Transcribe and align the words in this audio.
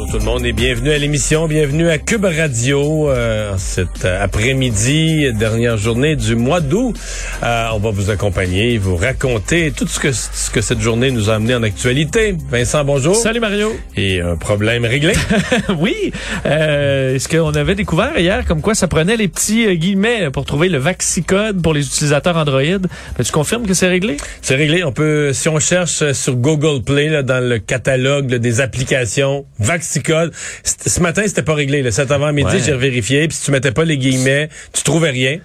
Bonjour 0.00 0.18
tout 0.18 0.24
le 0.24 0.32
monde 0.32 0.46
et 0.46 0.52
bienvenue 0.52 0.92
à 0.92 0.96
l'émission, 0.98 1.46
bienvenue 1.46 1.90
à 1.90 1.98
Cube 1.98 2.24
Radio 2.24 3.10
euh, 3.10 3.52
cet 3.58 4.06
euh, 4.06 4.24
après-midi, 4.24 5.30
dernière 5.34 5.76
journée 5.76 6.16
du 6.16 6.36
mois 6.36 6.60
d'août. 6.60 6.96
Euh, 7.42 7.68
on 7.74 7.80
va 7.80 7.90
vous 7.90 8.08
accompagner, 8.08 8.78
vous 8.78 8.96
raconter 8.96 9.72
tout 9.72 9.86
ce 9.86 10.00
que, 10.00 10.10
ce 10.12 10.50
que 10.50 10.62
cette 10.62 10.80
journée 10.80 11.10
nous 11.10 11.28
a 11.28 11.34
amené 11.34 11.54
en 11.54 11.62
actualité. 11.62 12.34
Vincent, 12.48 12.82
bonjour. 12.82 13.14
Salut 13.14 13.40
Mario. 13.40 13.76
Et 13.94 14.22
un 14.22 14.36
problème 14.36 14.86
réglé. 14.86 15.12
oui. 15.78 16.12
Euh, 16.46 17.16
Est-ce 17.16 17.28
qu'on 17.28 17.52
avait 17.52 17.74
découvert 17.74 18.18
hier 18.18 18.46
comme 18.46 18.62
quoi 18.62 18.74
ça 18.74 18.88
prenait 18.88 19.18
les 19.18 19.28
petits 19.28 19.66
euh, 19.66 19.74
guillemets 19.74 20.30
pour 20.30 20.46
trouver 20.46 20.70
le 20.70 20.78
vaccicode 20.78 21.60
pour 21.60 21.74
les 21.74 21.86
utilisateurs 21.86 22.38
Android? 22.38 22.62
Ben, 22.62 22.88
tu 23.22 23.32
confirmes 23.32 23.66
que 23.66 23.74
c'est 23.74 23.88
réglé? 23.88 24.16
C'est 24.40 24.56
réglé. 24.56 24.82
On 24.82 24.92
peut, 24.92 25.34
si 25.34 25.50
on 25.50 25.58
cherche 25.58 26.12
sur 26.12 26.36
Google 26.36 26.82
Play, 26.82 27.10
là, 27.10 27.22
dans 27.22 27.46
le 27.46 27.58
catalogue 27.58 28.30
là, 28.30 28.38
des 28.38 28.62
applications, 28.62 29.44
Vaxicode, 29.58 29.89
ce 29.92 31.00
matin, 31.00 31.22
c'était 31.26 31.42
pas 31.42 31.54
réglé. 31.54 31.82
Là. 31.82 31.90
Cet 31.90 32.10
avant-midi, 32.10 32.50
Ouais. 32.56 32.62
j'ai 32.64 32.76
vérifié. 32.76 33.26
Puis 33.28 33.36
si 33.36 33.44
tu 33.46 33.50
mettais 33.50 33.72
pas 33.72 33.84
les 33.84 33.98
guillemets, 33.98 34.48
tu 34.72 34.82
trouvais 34.82 35.10
rien. 35.10 35.38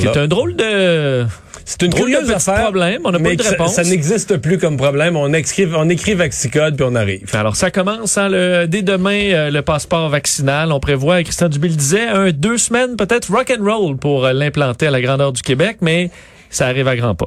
C'est 0.00 0.16
un 0.16 0.26
drôle 0.26 0.56
de... 0.56 1.26
C'est 1.64 1.82
une 1.82 1.90
drôle 1.90 2.10
curieuse 2.10 2.30
affaire. 2.32 2.62
problème. 2.62 3.02
On 3.04 3.12
n'a 3.12 3.20
pas 3.20 3.36
de 3.36 3.42
ça- 3.42 3.50
réponse. 3.50 3.74
Ça, 3.74 3.84
n'existe 3.84 4.36
plus 4.38 4.58
comme 4.58 4.76
problème. 4.76 5.16
On 5.16 5.32
écrit, 5.32 5.68
on 5.76 5.88
écrit 5.90 6.14
Vaxicode 6.14 6.76
puis 6.76 6.84
on 6.88 6.94
arrive. 6.96 7.28
Alors, 7.34 7.54
ça 7.56 7.70
commence 7.70 8.18
hein, 8.18 8.28
le, 8.30 8.66
dès 8.66 8.82
demain, 8.82 9.30
euh, 9.32 9.50
le 9.50 9.62
passeport 9.62 10.08
vaccinal. 10.08 10.72
On 10.72 10.80
prévoit, 10.80 11.22
Christian 11.22 11.48
Dubé 11.48 11.68
le 11.68 11.74
disait, 11.76 12.08
un, 12.08 12.30
deux 12.32 12.58
semaines 12.58 12.96
peut-être 12.96 13.30
rock 13.30 13.52
and 13.56 13.62
roll 13.64 13.96
pour 13.96 14.24
euh, 14.24 14.32
l'implanter 14.32 14.86
à 14.88 14.90
la 14.90 15.00
grandeur 15.02 15.32
du 15.32 15.42
Québec, 15.42 15.76
mais 15.82 16.10
ça 16.50 16.66
arrive 16.66 16.88
à 16.88 16.96
grands 16.96 17.14
pas. 17.14 17.26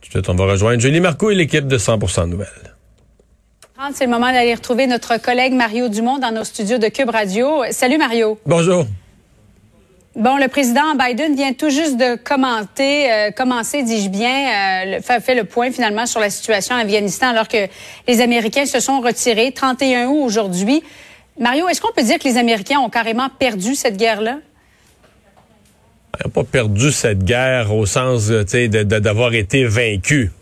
Tout 0.00 0.08
de 0.08 0.24
suite, 0.24 0.28
on 0.30 0.34
va 0.34 0.50
rejoindre 0.50 0.80
Julie 0.80 1.00
Marco 1.00 1.30
et 1.30 1.34
l'équipe 1.36 1.68
de 1.68 1.78
100% 1.78 2.28
Nouvelles. 2.28 2.48
C'est 3.94 4.04
le 4.04 4.10
moment 4.10 4.30
d'aller 4.32 4.54
retrouver 4.54 4.86
notre 4.86 5.20
collègue 5.20 5.52
Mario 5.52 5.88
Dumont 5.88 6.18
dans 6.18 6.30
nos 6.32 6.44
studios 6.44 6.78
de 6.78 6.88
Cube 6.88 7.10
Radio. 7.10 7.62
Salut 7.70 7.98
Mario. 7.98 8.38
Bonjour. 8.46 8.84
Bon, 10.16 10.36
le 10.36 10.48
président 10.48 10.94
Biden 10.96 11.34
vient 11.34 11.52
tout 11.54 11.70
juste 11.70 11.96
de 11.96 12.16
commenter, 12.16 13.10
euh, 13.10 13.30
commencer, 13.30 13.82
dis-je 13.82 14.08
bien, 14.10 14.28
euh, 14.28 14.96
le- 14.96 15.00
fait, 15.02 15.20
fait 15.20 15.34
le 15.34 15.44
point 15.44 15.70
finalement 15.70 16.04
sur 16.04 16.20
la 16.20 16.30
situation 16.30 16.74
en 16.74 16.78
Afghanistan 16.78 17.28
alors 17.28 17.48
que 17.48 17.68
les 18.06 18.20
Américains 18.20 18.66
se 18.66 18.80
sont 18.80 19.00
retirés. 19.00 19.52
31 19.52 20.08
août 20.08 20.22
aujourd'hui. 20.24 20.82
Mario, 21.38 21.68
est-ce 21.68 21.80
qu'on 21.80 21.92
peut 21.92 22.02
dire 22.02 22.18
que 22.18 22.24
les 22.28 22.36
Américains 22.36 22.80
ont 22.80 22.90
carrément 22.90 23.28
perdu 23.38 23.74
cette 23.76 23.96
guerre-là? 23.96 24.38
On 26.22 26.28
n'a 26.28 26.30
pas 26.30 26.44
perdu 26.44 26.90
cette 26.92 27.24
guerre 27.24 27.74
au 27.74 27.86
sens 27.86 28.30
euh, 28.30 28.44
d'avoir 28.84 29.32
été 29.34 29.64
vaincu. 29.64 30.32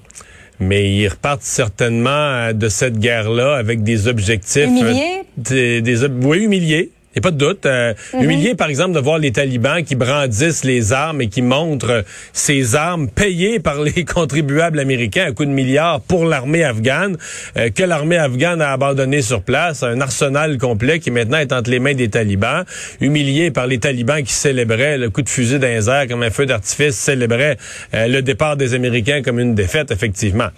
Mais 0.61 0.91
ils 0.93 1.09
repartent 1.09 1.43
certainement 1.43 2.11
euh, 2.11 2.53
de 2.53 2.69
cette 2.69 2.99
guerre-là 2.99 3.57
avec 3.57 3.83
des 3.83 4.09
objectifs. 4.09 4.65
Humiliés? 4.65 5.21
euh, 5.21 5.81
des, 5.81 5.83
des 5.83 6.05
oui, 6.05 6.39
humiliés. 6.45 6.91
Il 7.15 7.21
n'y 7.21 7.21
a 7.21 7.23
pas 7.23 7.31
de 7.31 7.39
doute. 7.39 7.65
Euh, 7.65 7.95
Humiliés, 8.13 8.55
par 8.55 8.69
exemple, 8.69 8.93
de 8.93 9.01
voir 9.01 9.19
les 9.19 9.33
talibans 9.33 9.83
qui 9.83 9.95
brandissent 9.95 10.65
les 10.65 10.93
armes 10.93 11.23
et 11.23 11.29
qui 11.29 11.41
montrent 11.41 11.91
euh, 11.91 12.03
ces 12.35 12.77
armes 12.77 13.09
payées 13.09 13.61
par 13.61 13.83
les 13.83 14.05
contribuables 14.05 14.79
américains 14.79 15.25
à 15.25 15.33
coups 15.33 15.49
de 15.49 15.55
milliards 15.55 16.03
pour 16.03 16.27
l'armée 16.27 16.65
afghane, 16.65 17.17
euh, 17.57 17.71
que 17.71 17.83
l'armée 17.83 18.19
afghane 18.19 18.61
a 18.61 18.73
abandonné 18.73 19.23
sur 19.23 19.43
place, 19.43 19.83
un 19.83 20.01
arsenal 20.03 20.59
complet 20.59 20.99
qui 21.01 21.11
maintenant 21.11 21.39
est 21.39 21.53
entre 21.53 21.71
les 21.71 21.79
mains 21.79 21.95
des 21.95 22.11
talibans, 22.11 22.65
humiliés 23.01 23.51
par 23.51 23.67
les 23.67 23.79
talibans 23.79 24.23
qui 24.23 24.35
célébraient 24.35 24.99
le 24.99 25.09
coup 25.09 25.23
de 25.23 25.29
fusil 25.29 25.59
airs 25.63 26.07
comme 26.09 26.23
un 26.23 26.31
feu 26.31 26.45
d'artifice, 26.45 26.97
célébraient 26.97 27.57
euh, 27.95 28.07
le 28.07 28.21
départ 28.21 28.57
des 28.57 28.75
Américains 28.75 29.23
comme 29.23 29.39
une 29.39 29.55
défaite, 29.55 29.91
effectivement. 29.91 30.49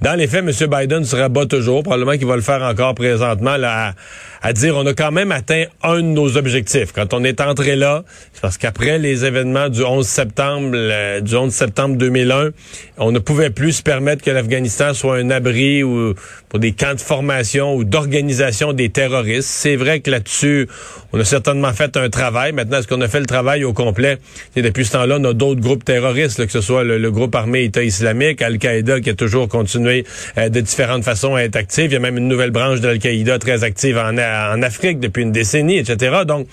Dans 0.00 0.14
les 0.14 0.28
faits, 0.28 0.44
M. 0.46 0.68
Biden 0.70 1.04
se 1.04 1.16
rabat 1.16 1.46
toujours, 1.46 1.82
probablement 1.82 2.16
qu'il 2.16 2.26
va 2.26 2.36
le 2.36 2.42
faire 2.42 2.62
encore 2.62 2.94
présentement, 2.94 3.56
là, 3.56 3.88
à, 3.88 3.94
à 4.42 4.52
dire 4.52 4.76
on 4.76 4.86
a 4.86 4.94
quand 4.94 5.10
même 5.10 5.32
atteint 5.32 5.64
un 5.82 5.96
de 5.96 6.02
nos 6.02 6.36
objectifs. 6.36 6.92
Quand 6.92 7.14
on 7.14 7.24
est 7.24 7.40
entré 7.40 7.76
là, 7.76 8.04
c'est 8.32 8.40
parce 8.40 8.58
qu'après 8.58 8.98
les 8.98 9.24
événements 9.24 9.68
du 9.68 9.82
11 9.82 10.06
septembre, 10.06 11.20
du 11.20 11.36
11 11.36 11.52
septembre 11.52 11.96
2001, 11.96 12.50
on 12.98 13.12
ne 13.12 13.18
pouvait 13.18 13.50
plus 13.50 13.72
se 13.72 13.82
permettre 13.82 14.22
que 14.22 14.30
l'Afghanistan 14.30 14.94
soit 14.94 15.16
un 15.16 15.30
abri 15.30 15.82
ou 15.82 16.14
pour 16.48 16.58
des 16.58 16.72
camps 16.72 16.94
de 16.94 17.00
formation 17.00 17.74
ou 17.74 17.84
d'organisation 17.84 18.72
des 18.72 18.88
terroristes. 18.88 19.48
C'est 19.48 19.76
vrai 19.76 20.00
que 20.00 20.10
là-dessus, 20.10 20.68
on 21.12 21.20
a 21.20 21.24
certainement 21.24 21.72
fait 21.72 21.96
un 21.96 22.08
travail. 22.08 22.52
Maintenant, 22.52 22.78
est-ce 22.78 22.88
qu'on 22.88 23.00
a 23.00 23.08
fait 23.08 23.20
le 23.20 23.26
travail 23.26 23.64
au 23.64 23.72
complet? 23.72 24.18
Et 24.56 24.62
depuis 24.62 24.84
ce 24.84 24.92
temps-là, 24.92 25.18
on 25.20 25.24
a 25.24 25.32
d'autres 25.32 25.60
groupes 25.60 25.84
terroristes, 25.84 26.44
que 26.44 26.52
ce 26.52 26.60
soit 26.60 26.84
le, 26.84 27.10
groupe 27.10 27.34
armé 27.34 27.64
État 27.64 27.82
islamique, 27.82 28.42
Al-Qaïda, 28.42 29.00
qui 29.00 29.10
a 29.10 29.14
toujours 29.14 29.48
continué 29.48 30.04
euh, 30.36 30.48
de 30.48 30.60
différentes 30.60 31.04
façons 31.04 31.34
à 31.34 31.42
être 31.42 31.56
active. 31.56 31.86
Il 31.86 31.94
y 31.94 31.96
a 31.96 32.00
même 32.00 32.18
une 32.18 32.28
nouvelle 32.28 32.50
branche 32.50 32.80
de 32.80 32.88
Al-Qaïda 32.88 33.38
très 33.38 33.64
active 33.64 33.96
en, 33.96 34.16
en 34.28 34.62
Afrique 34.62 35.00
depuis 35.00 35.22
une 35.22 35.32
décennie, 35.32 35.78
etc. 35.78 36.22
Donc, 36.26 36.48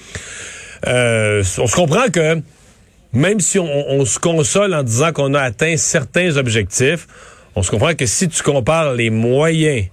euh, 0.88 1.44
on 1.58 1.68
se 1.68 1.76
comprend 1.76 2.08
que 2.12 2.42
même 3.14 3.40
si 3.40 3.60
on, 3.60 3.66
on 3.66 4.06
se 4.06 4.20
console 4.20 4.74
en 4.74 4.84
disant 4.84 5.14
qu'on 5.14 5.34
a 5.34 5.42
atteint 5.42 5.78
certains 5.78 6.38
objectifs, 6.38 7.08
on 7.56 7.64
se 7.64 7.72
comprend 7.72 7.96
que 7.96 8.06
si 8.06 8.28
tu 8.28 8.44
compares 8.44 8.94
les 8.94 9.10
moyens, 9.10 9.86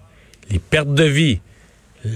les 0.50 0.58
pertes 0.58 0.94
de 0.94 1.04
vie, 1.04 1.40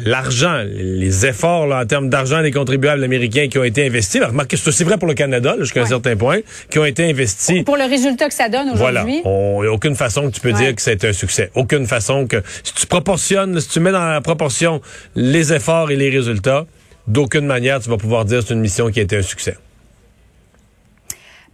l'argent, 0.04 0.62
les 0.66 1.26
efforts 1.26 1.66
là, 1.66 1.80
en 1.82 1.86
termes 1.86 2.08
d'argent 2.08 2.42
des 2.42 2.50
contribuables 2.50 3.02
américains 3.04 3.48
qui 3.48 3.58
ont 3.58 3.64
été 3.64 3.86
investis, 3.86 4.20
ben, 4.20 4.28
remarquez, 4.28 4.56
c'est 4.56 4.68
aussi 4.68 4.84
vrai 4.84 4.98
pour 4.98 5.08
le 5.08 5.14
Canada, 5.14 5.54
jusqu'à 5.60 5.82
un 5.82 5.86
certain 5.86 6.16
point, 6.16 6.40
qui 6.70 6.78
ont 6.78 6.84
été 6.84 7.08
investis. 7.08 7.62
Pour 7.64 7.76
le 7.76 7.84
résultat 7.88 8.28
que 8.28 8.34
ça 8.34 8.48
donne 8.48 8.72
Voilà. 8.74 9.02
aujourd'hui? 9.02 9.22
Il 9.24 9.60
n'y 9.62 9.66
a 9.66 9.72
aucune 9.72 9.94
façon 9.96 10.28
que 10.28 10.34
tu 10.34 10.40
peux 10.40 10.52
Ouais. 10.52 10.58
dire 10.64 10.74
que 10.74 10.82
c'est 10.82 11.04
un 11.04 11.12
succès. 11.12 11.50
Aucune 11.54 11.86
façon 11.86 12.26
que... 12.26 12.42
Si 12.62 12.74
tu 12.74 12.86
proportionnes, 12.86 13.60
si 13.60 13.68
tu 13.68 13.80
mets 13.80 13.92
dans 13.92 14.04
la 14.06 14.20
proportion 14.20 14.80
les 15.14 15.52
efforts 15.52 15.90
et 15.90 15.96
les 15.96 16.10
résultats, 16.10 16.66
d'aucune 17.06 17.46
manière 17.46 17.80
tu 17.80 17.88
vas 17.88 17.96
pouvoir 17.96 18.24
dire 18.24 18.40
que 18.40 18.46
c'est 18.48 18.54
une 18.54 18.60
mission 18.60 18.90
qui 18.90 18.98
a 19.00 19.02
été 19.02 19.16
un 19.16 19.22
succès. 19.22 19.56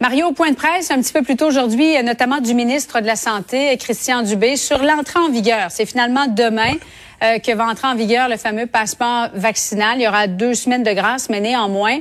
Mario, 0.03 0.33
point 0.33 0.51
de 0.51 0.57
presse, 0.57 0.91
un 0.91 1.01
petit 1.01 1.13
peu 1.13 1.23
plus 1.23 1.37
tôt 1.37 1.47
aujourd'hui, 1.47 1.97
euh, 1.97 2.03
notamment 2.03 2.41
du 2.41 2.55
ministre 2.55 3.01
de 3.01 3.07
la 3.07 3.15
Santé, 3.15 3.77
Christian 3.77 4.23
Dubé, 4.23 4.57
sur 4.57 4.79
l'entrée 4.79 5.21
en 5.21 5.31
vigueur. 5.31 5.71
C'est 5.71 5.87
finalement 5.87 6.27
demain 6.27 6.73
euh, 7.23 7.39
que 7.39 7.55
va 7.55 7.69
entrer 7.69 7.87
en 7.87 7.95
vigueur 7.95 8.29
le 8.29 8.37
fameux 8.37 8.67
passeport 8.67 9.29
vaccinal. 9.33 9.99
Il 9.99 10.03
y 10.03 10.09
aura 10.09 10.27
deux 10.27 10.55
semaines 10.55 10.83
de 10.83 10.91
grâce, 10.91 11.29
mais 11.29 11.39
néanmoins, 11.39 12.01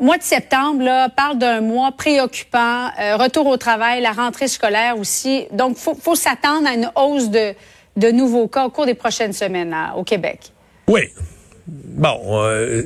mois 0.00 0.18
de 0.18 0.24
septembre 0.24 0.82
là, 0.82 1.10
parle 1.10 1.38
d'un 1.38 1.60
mois 1.60 1.92
préoccupant, 1.92 2.88
euh, 2.98 3.16
retour 3.16 3.46
au 3.46 3.56
travail, 3.56 4.00
la 4.00 4.10
rentrée 4.10 4.48
scolaire 4.48 4.98
aussi. 4.98 5.46
Donc, 5.52 5.76
faut, 5.76 5.94
faut 5.94 6.16
s'attendre 6.16 6.66
à 6.66 6.74
une 6.74 6.90
hausse 6.96 7.30
de, 7.30 7.54
de 7.96 8.10
nouveaux 8.10 8.48
cas 8.48 8.66
au 8.66 8.70
cours 8.70 8.86
des 8.86 8.94
prochaines 8.94 9.32
semaines 9.32 9.76
au 9.96 10.02
Québec. 10.02 10.50
Oui. 10.88 11.02
Bon, 11.68 12.18
euh, 12.32 12.82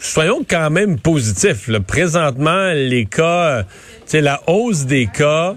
soyons 0.00 0.44
quand 0.48 0.70
même 0.70 0.98
positifs. 0.98 1.68
là. 1.68 1.80
Présentement, 1.80 2.72
les 2.74 3.06
cas, 3.06 3.58
euh, 3.58 3.62
tu 3.62 4.02
sais, 4.06 4.20
la 4.20 4.40
hausse 4.46 4.86
des 4.86 5.06
cas 5.06 5.54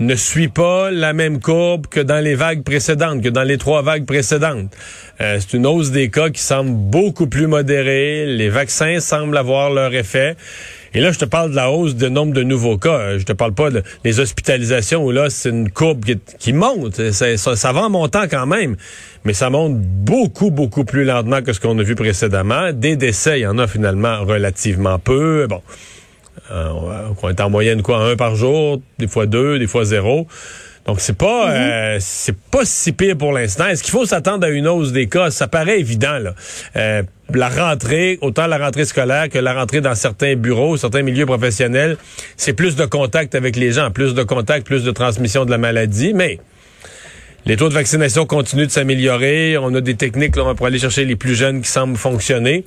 ne 0.00 0.14
suit 0.16 0.48
pas 0.48 0.90
la 0.90 1.12
même 1.12 1.40
courbe 1.40 1.86
que 1.86 2.00
dans 2.00 2.22
les 2.22 2.34
vagues 2.34 2.64
précédentes, 2.64 3.22
que 3.22 3.28
dans 3.28 3.44
les 3.44 3.58
trois 3.58 3.82
vagues 3.82 4.06
précédentes. 4.06 4.72
Euh, 5.20 5.38
c'est 5.40 5.56
une 5.56 5.66
hausse 5.66 5.90
des 5.90 6.10
cas 6.10 6.30
qui 6.30 6.42
semble 6.42 6.72
beaucoup 6.72 7.28
plus 7.28 7.46
modérée. 7.46 8.26
Les 8.26 8.48
vaccins 8.48 8.98
semblent 9.00 9.36
avoir 9.36 9.70
leur 9.70 9.94
effet. 9.94 10.36
Et 10.96 11.00
là, 11.00 11.10
je 11.10 11.18
te 11.18 11.24
parle 11.24 11.50
de 11.50 11.56
la 11.56 11.70
hausse 11.72 11.96
du 11.96 12.08
nombre 12.10 12.32
de 12.32 12.42
nouveaux 12.42 12.78
cas. 12.78 12.98
Euh, 12.98 13.18
Je 13.18 13.24
te 13.24 13.32
parle 13.32 13.52
pas 13.52 13.70
de- 13.70 13.82
des 14.04 14.20
hospitalisations 14.20 15.04
où 15.04 15.10
là, 15.10 15.28
c'est 15.28 15.48
une 15.50 15.70
courbe 15.70 16.04
qui, 16.04 16.18
qui 16.38 16.52
monte. 16.52 17.10
C'est- 17.12 17.36
Ça, 17.36 17.56
ça 17.56 17.72
va 17.72 17.82
en 17.82 17.90
montant 17.90 18.24
quand 18.30 18.46
même, 18.46 18.76
mais 19.24 19.32
ça 19.32 19.50
monte 19.50 19.76
beaucoup, 19.78 20.50
beaucoup 20.50 20.84
plus 20.84 21.04
lentement 21.04 21.42
que 21.42 21.52
ce 21.52 21.58
qu'on 21.60 21.78
a 21.78 21.82
vu 21.82 21.94
précédemment. 21.96 22.72
Des 22.72 22.96
décès, 22.96 23.40
il 23.40 23.42
y 23.42 23.46
en 23.46 23.58
a 23.58 23.66
finalement 23.66 24.24
relativement 24.24 24.98
peu. 25.00 25.46
Bon, 25.48 25.62
euh, 26.52 26.68
on 27.22 27.28
est 27.28 27.40
en 27.40 27.50
moyenne 27.50 27.82
quoi, 27.82 27.98
un 28.04 28.16
par 28.16 28.36
jour, 28.36 28.80
des 28.98 29.08
fois 29.08 29.26
deux, 29.26 29.58
des 29.58 29.66
fois 29.66 29.84
zéro. 29.84 30.26
Donc 30.86 31.00
c'est 31.00 31.16
pas 31.16 31.50
euh, 31.50 31.96
c'est 32.00 32.36
pas 32.36 32.64
si 32.64 32.92
pire 32.92 33.16
pour 33.16 33.32
l'instant. 33.32 33.66
Est-ce 33.66 33.82
qu'il 33.82 33.92
faut 33.92 34.04
s'attendre 34.04 34.46
à 34.46 34.50
une 34.50 34.68
hausse 34.68 34.92
des 34.92 35.08
cas? 35.08 35.30
Ça 35.30 35.48
paraît 35.48 35.80
évident 35.80 36.18
là. 36.18 36.34
Euh, 36.76 37.02
la 37.32 37.48
rentrée, 37.48 38.18
autant 38.20 38.46
la 38.46 38.58
rentrée 38.58 38.84
scolaire 38.84 39.30
que 39.30 39.38
la 39.38 39.54
rentrée 39.54 39.80
dans 39.80 39.94
certains 39.94 40.36
bureaux, 40.36 40.76
certains 40.76 41.02
milieux 41.02 41.24
professionnels, 41.24 41.96
c'est 42.36 42.52
plus 42.52 42.76
de 42.76 42.84
contact 42.84 43.34
avec 43.34 43.56
les 43.56 43.72
gens, 43.72 43.90
plus 43.90 44.14
de 44.14 44.22
contact, 44.22 44.66
plus 44.66 44.84
de 44.84 44.90
transmission 44.90 45.46
de 45.46 45.50
la 45.50 45.56
maladie, 45.58 46.12
mais 46.12 46.38
les 47.46 47.56
taux 47.56 47.68
de 47.68 47.74
vaccination 47.74 48.26
continuent 48.26 48.66
de 48.66 48.70
s'améliorer. 48.70 49.56
On 49.58 49.74
a 49.74 49.80
des 49.80 49.94
techniques 49.94 50.36
là, 50.36 50.54
pour 50.54 50.66
aller 50.66 50.78
chercher 50.78 51.04
les 51.04 51.16
plus 51.16 51.34
jeunes 51.34 51.62
qui 51.62 51.70
semblent 51.70 51.96
fonctionner. 51.96 52.64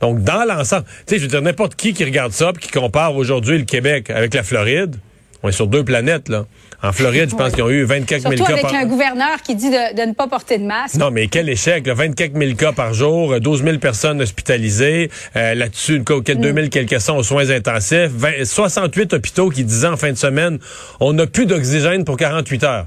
Donc, 0.00 0.22
dans 0.22 0.44
l'ensemble, 0.44 0.84
tu 1.06 1.14
sais, 1.14 1.16
je 1.18 1.22
veux 1.22 1.28
dire, 1.28 1.42
n'importe 1.42 1.74
qui 1.74 1.94
qui 1.94 2.04
regarde 2.04 2.32
ça 2.32 2.52
puis 2.52 2.66
qui 2.66 2.70
compare 2.70 3.16
aujourd'hui 3.16 3.58
le 3.58 3.64
Québec 3.64 4.10
avec 4.10 4.34
la 4.34 4.42
Floride, 4.42 4.96
on 5.42 5.48
est 5.48 5.52
sur 5.52 5.66
deux 5.66 5.84
planètes, 5.84 6.28
là. 6.28 6.46
En 6.82 6.92
Floride, 6.92 7.30
je 7.30 7.34
pense 7.36 7.52
qu'ils 7.52 7.62
ont 7.62 7.70
eu 7.70 7.84
24 7.84 8.20
000 8.22 8.34
Surtout 8.36 8.44
cas 8.44 8.52
avec 8.52 8.62
par... 8.62 8.74
un 8.74 8.84
gouverneur 8.86 9.42
qui 9.42 9.54
dit 9.54 9.70
de, 9.70 9.96
de 9.96 10.08
ne 10.08 10.12
pas 10.12 10.28
porter 10.28 10.58
de 10.58 10.64
masque. 10.64 10.96
Non, 10.96 11.10
mais 11.10 11.26
quel 11.26 11.48
échec, 11.48 11.86
là. 11.86 11.94
24 11.94 12.36
000 12.38 12.54
cas 12.54 12.72
par 12.72 12.92
jour, 12.94 13.40
12 13.40 13.64
000 13.64 13.78
personnes 13.78 14.20
hospitalisées, 14.20 15.10
euh, 15.36 15.54
là-dessus, 15.54 15.96
une 15.96 16.04
co- 16.04 16.20
2 16.20 16.34
000 16.52 16.68
quelques 16.68 17.00
sont 17.00 17.16
aux 17.16 17.22
soins 17.22 17.50
intensifs, 17.50 18.10
20 18.12 18.44
68 18.44 19.14
hôpitaux 19.14 19.48
qui 19.50 19.64
disaient 19.64 19.86
en 19.88 19.96
fin 19.96 20.12
de 20.12 20.16
semaine, 20.18 20.58
on 21.00 21.12
n'a 21.14 21.26
plus 21.26 21.46
d'oxygène 21.46 22.04
pour 22.04 22.16
48 22.16 22.64
heures. 22.64 22.86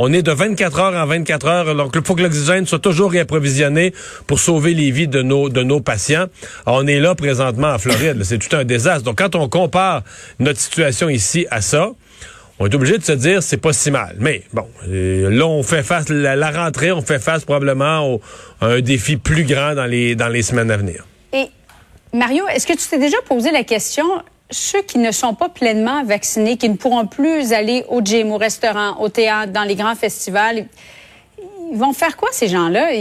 On 0.00 0.12
est 0.12 0.22
de 0.22 0.30
24 0.30 0.78
heures 0.78 0.94
en 0.94 1.06
24 1.06 1.46
heures, 1.48 1.74
donc 1.74 1.92
il 1.96 2.02
faut 2.04 2.14
que 2.14 2.22
l'oxygène 2.22 2.66
soit 2.66 2.78
toujours 2.78 3.10
réapprovisionné 3.10 3.92
pour 4.28 4.38
sauver 4.38 4.72
les 4.72 4.92
vies 4.92 5.08
de 5.08 5.22
nos, 5.22 5.48
de 5.48 5.62
nos 5.64 5.80
patients. 5.80 6.26
Alors, 6.66 6.80
on 6.82 6.86
est 6.86 7.00
là 7.00 7.16
présentement 7.16 7.68
en 7.72 7.78
Floride, 7.78 8.22
c'est 8.22 8.38
tout 8.38 8.54
un 8.54 8.64
désastre. 8.64 9.02
Donc 9.02 9.18
quand 9.18 9.34
on 9.34 9.48
compare 9.48 10.02
notre 10.38 10.60
situation 10.60 11.08
ici 11.08 11.46
à 11.50 11.60
ça, 11.60 11.90
on 12.58 12.66
est 12.66 12.74
obligé 12.74 12.98
de 12.98 13.04
se 13.04 13.12
dire 13.12 13.42
c'est 13.42 13.56
pas 13.56 13.72
si 13.72 13.90
mal. 13.90 14.16
Mais 14.18 14.42
bon, 14.52 14.66
euh, 14.88 15.30
là 15.30 15.46
on 15.46 15.62
fait 15.62 15.82
face 15.82 16.08
la, 16.08 16.36
la 16.36 16.50
rentrée, 16.50 16.92
on 16.92 17.02
fait 17.02 17.18
face 17.18 17.44
probablement 17.44 18.20
à 18.60 18.66
un 18.66 18.80
défi 18.80 19.16
plus 19.16 19.44
grand 19.44 19.74
dans 19.74 19.86
les 19.86 20.14
dans 20.14 20.28
les 20.28 20.42
semaines 20.42 20.70
à 20.70 20.76
venir. 20.76 21.06
Et 21.32 21.46
Mario, 22.12 22.46
est-ce 22.48 22.66
que 22.66 22.72
tu 22.72 22.88
t'es 22.88 22.98
déjà 22.98 23.18
posé 23.28 23.50
la 23.50 23.64
question, 23.64 24.04
ceux 24.50 24.82
qui 24.82 24.98
ne 24.98 25.12
sont 25.12 25.34
pas 25.34 25.48
pleinement 25.48 26.04
vaccinés, 26.04 26.56
qui 26.56 26.68
ne 26.68 26.76
pourront 26.76 27.06
plus 27.06 27.52
aller 27.52 27.84
au 27.88 28.00
gym, 28.00 28.32
au 28.32 28.38
restaurant, 28.38 29.00
au 29.00 29.08
théâtre, 29.08 29.52
dans 29.52 29.64
les 29.64 29.74
grands 29.74 29.94
festivals, 29.94 30.66
ils 31.70 31.76
vont 31.76 31.92
faire 31.92 32.16
quoi 32.16 32.30
ces 32.32 32.48
gens-là? 32.48 32.94